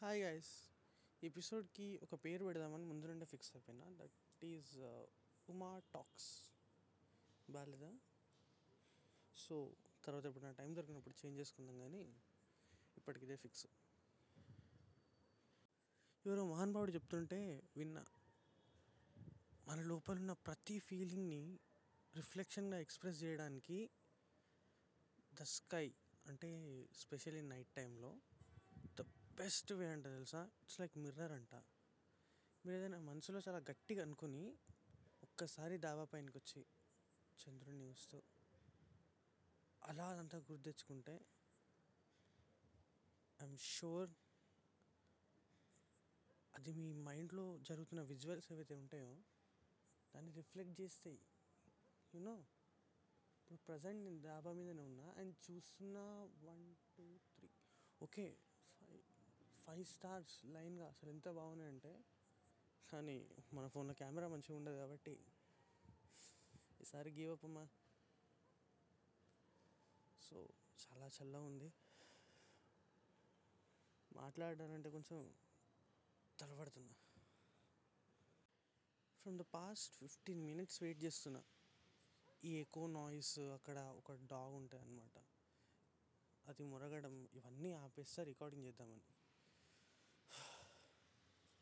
[0.00, 0.50] Hi guys
[1.22, 3.86] ఎపిసోడ్కి ఒక పేరు పెడదామని ముందు నుండే ఫిక్స్ అయిపోయినా.
[4.00, 4.72] దట్ ఈజ్
[5.48, 6.28] ఉమా టాక్స్
[7.50, 7.90] బాగాలేదా
[9.36, 9.56] సో
[10.04, 12.02] తర్వాత ఇప్పుడు నా టైం దొరికినప్పుడు చేంజ్ చేసుకుందాం కానీ
[12.96, 13.66] ఇప్పటికి ఇదే ఫిక్స్
[16.24, 17.40] ఎవరో మహానుభావుడు చెప్తుంటే
[17.76, 18.04] విన్నా.
[19.68, 21.42] మన లోపల ఉన్న ప్రతి ఫీలింగ్ని
[22.14, 23.78] రిఫ్లెక్షన్గా ఎక్స్ప్రెస్ చేయడానికి
[25.32, 25.86] ద స్కై
[26.26, 26.50] అంటే
[26.94, 28.10] స్పెషల్లీ నైట్ టైంలో
[29.38, 30.40] బెస్ట్ వే అంట తెలుసా?
[30.62, 31.52] ఇట్స్ లైక్ మిర్రర్ అంట.
[32.64, 34.42] మీరు ఏదైనా మనసులో చాలా గట్టిగా అనుకుని
[35.22, 36.60] ఒక్కసారి దాబా పైనకి వచ్చి
[37.38, 38.18] చంద్రుడిని చూస్తూ
[39.82, 41.14] అలా అదంతా గుర్తు తెచ్చుకుంటే
[43.40, 44.12] ఐఎమ్ షూర్
[46.54, 49.12] అది మీ మైండ్లో జరుగుతున్న విజువల్స్ ఏవైతే ఉంటాయో
[50.14, 51.18] దాన్ని రిఫ్లెక్ట్ చేస్తాయి
[52.12, 52.34] యూనో
[53.40, 56.04] ఇప్పుడు ప్రజెంట్ నేను డాబా మీదనే ఉన్నా అండ్ చూస్తున్నా
[56.42, 57.48] one two three.
[58.00, 58.26] Okay
[59.68, 62.04] five stars లైన్గా అసలు ఎంత బాగున్నాయి అంటే
[62.92, 65.18] కానీ మన ఫోన్లో కెమెరా మంచిగా ఉండదు కాబట్టి
[66.80, 67.68] ఈసారి గివ్ అప్ అమ్మా.
[70.20, 70.48] సో
[70.82, 71.72] చాలా చల్లగా ఉంది.
[74.12, 75.34] మాట్లాడాలంటే కొంచెం
[76.38, 76.94] తడబడుతున్నా.
[79.20, 81.42] From the past fifteen minutes wait చేస్తున్నా.
[82.44, 85.16] ఈ ఎకో నాయిస్ అక్కడ ఒక డాగ్ ఉంటుంది అనమాట
[86.46, 89.06] అది మురగడం ఇవన్నీ ఆపేస్తా రికార్డింగ్ చేద్దామని.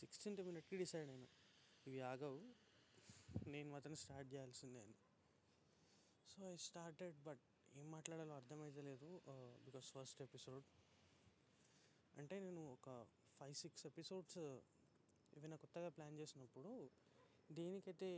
[0.00, 1.28] సిక్స్టీన్త్ మినిట్కి డిసైడ్ అయినా.
[1.86, 2.40] ఇవి ఆగవు.
[3.52, 4.96] నేను మాత్రం స్టార్ట్ చేయాల్సిందే అని.
[6.30, 9.08] సో ఐ స్టార్టెడ్ బట్ ఏం మాట్లాడాలో అర్థమైతలేదు
[9.66, 10.66] బికాస్ ఫస్ట్ ఎపిసోడ్
[12.16, 12.88] అంటే నేను ఒక
[13.38, 14.38] ఫైవ్ సిక్స్ ఎపిసోడ్స్
[15.32, 16.72] ఏమైనా కొత్తగా ప్లాన్ చేసినప్పుడు
[17.50, 18.10] దేనికైతే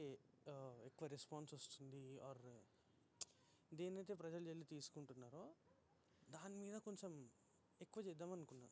[0.46, 2.40] uh, ఎక్కువ రెస్పాన్స్ వస్తుంది ఆర్
[3.72, 5.44] దేనైతే ప్రజలు వెళ్ళి తీసుకుంటున్నారో
[6.28, 7.12] దాని మీద కొంచెం
[7.80, 8.68] ఎక్కువ చేద్దాం అనుకున్నా.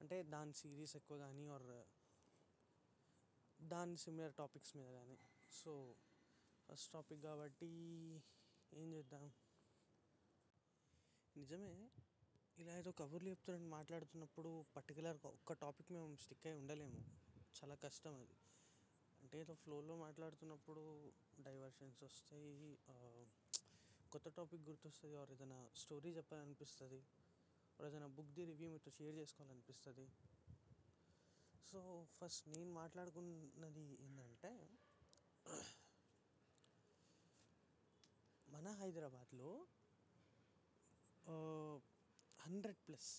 [0.00, 1.66] అంటే దాని సిరీస్ ఎక్కువ కానీ ఆర్
[3.60, 5.18] దాని సిమిలర్ టాపిక్స్ మీద కానీ
[5.50, 5.94] సో
[6.68, 7.70] ఫస్ట్ టాపిక్ కాబట్టి
[8.72, 9.32] ఏం చేద్దాం?
[11.36, 11.90] నిజమే
[12.58, 17.00] ఇలా ఏదో కబుర్లు చెప్తున్నట్టు మాట్లాడుతున్నప్పుడు పర్టికులర్గా ఒక్క టాపిక్ మేము స్టిక్ అయి ఉండలేము.
[17.56, 18.36] చాలా కష్టం అది.
[19.22, 22.78] అంటే ఏదో ఫ్లోలో మాట్లాడుతున్నప్పుడు డైవర్షన్స్ వస్తాయి
[24.12, 27.00] కొత్త టాపిక్ గుర్తొస్తుంది ఆర్ ఏదైనా స్టోరీ చెప్పాలనిపిస్తుంది.
[27.80, 30.06] ఆర్ బుక్ ది రివ్యూ మీతో షేర్ చేసుకోవాలనిపిస్తుంది.
[31.70, 31.80] సో
[32.16, 34.52] ఫస్ట్ నేను మాట్లాడుకున్నది ఏంటంటే
[38.48, 39.50] మన హైదరాబాద్లో
[42.38, 43.10] hundred plus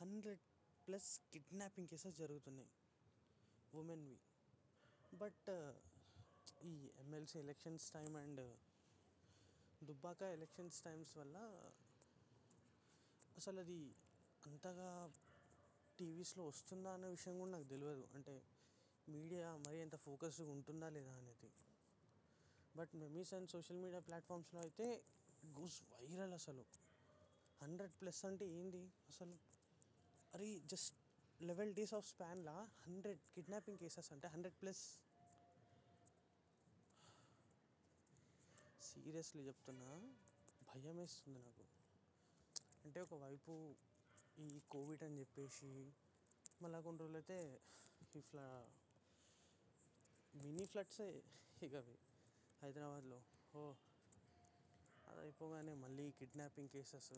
[0.00, 0.42] hundred
[0.86, 2.70] plus kidnapping cases జరుగుతున్నాయి
[3.72, 4.18] ఉమెన్వి
[5.12, 5.48] బట్
[6.70, 8.42] ఈ MLC elections time and
[9.82, 11.36] Dubbaka elections times వల్ల
[13.40, 13.78] అసలు అది
[14.42, 14.88] అంతగా
[15.98, 18.34] టీవీస్లో వస్తుందా అనే విషయం కూడా నాకు తెలియదు అంటే
[19.06, 21.50] మీడియా మరీ అంత ఫోకస్గా ఉంటుందా లేదా అనేది.
[22.74, 24.86] But memes and social media ప్లాట్ఫామ్స్లో అయితే
[25.56, 26.64] గూస్ వైరల్ అసలు.
[27.60, 28.82] హండ్రెడ్ ప్లస్ అంటే ఏంది?
[29.08, 29.34] అసలు
[30.34, 30.96] అరే జస్ట్
[31.40, 34.84] లెవెల్ డేస్ ఆఫ్ స్పాన్లా హండ్రెడ్ కిడ్నాపింగ్ కేసెస్ అంటే హండ్రెడ్ ప్లస్.
[38.82, 39.90] సీరియస్లీ చెప్తున్నా
[40.68, 41.64] భయం వేస్తుంది నాకు.
[42.90, 43.54] అంటే ఒకవైపు
[44.36, 45.70] ఈ కోవిడ్ అని చెప్పేసి
[46.62, 47.38] మళ్ళా కొన్ని రోజులు అయితే
[48.16, 48.46] ఈ ఫ్లా
[50.34, 51.06] మినీ ఫ్లడ్సే
[51.62, 51.96] ఇక అవి
[52.62, 53.18] హైదరాబాద్లో.
[53.54, 53.62] ఓ
[55.04, 57.12] అది అయిపోగానే మళ్ళీ కిడ్నాపింగ్ కేసెస్.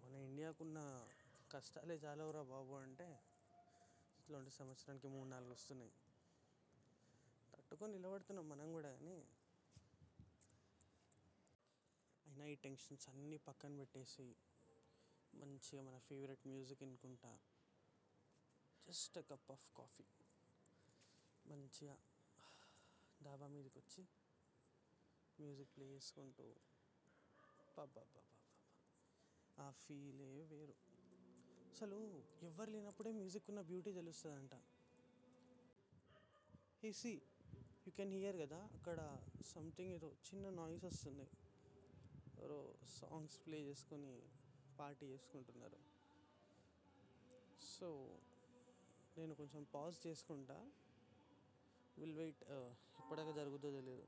[0.00, 0.78] మన ఇండియాకున్న
[1.50, 3.08] కష్టాలే చాలవురా బాబు అంటే
[4.20, 5.92] ఇట్లాంటి సంవత్సరానికి మూడు నాలుగు వస్తున్నాయి.
[7.52, 9.16] తట్టుకొని నిలబడుతున్నాం మనం కూడా కానీ
[12.26, 14.26] అయినా ఈ టెన్షన్స్ అన్నీ పక్కన పెట్టేసి
[15.32, 17.32] మంచిగా మన ఫేవరెట్ మ్యూజిక్ వినుకుంటా.
[18.86, 20.06] జస్ట్ కప్ ఆఫ్ కాఫీ
[21.44, 21.94] మంచిగా
[23.20, 24.02] డాబా మీదకి వచ్చి
[25.38, 26.46] మ్యూజిక్ ప్లే చేసుకుంటూ
[27.76, 28.04] పాపా
[29.58, 30.76] ఆ ఫీలే వేరు.
[31.70, 31.98] అసలు
[32.42, 34.54] ఎవరు లేనప్పుడే మ్యూజిక్ ఉన్న బ్యూటీ తెలుస్తుందంట.
[36.94, 37.10] సి
[37.86, 39.00] యూ కెన్ హియర్ కదా అక్కడ
[39.44, 41.26] సంథింగ్ ఏదో చిన్న నాయిస్ వస్తుంది.
[42.40, 42.60] ఎవరో
[43.00, 44.12] సాంగ్స్ ప్లే చేసుకొని
[44.78, 45.78] పార్టీ చేసుకుంటున్నారు.
[47.72, 47.88] సో
[49.18, 50.58] నేను కొంచెం పాజ్ చేసుకుంటా.
[51.98, 52.68] విల్ వెయిట్ uh,
[53.00, 54.06] ఎప్పటిదాకా జరుగుతుందో తెలియదు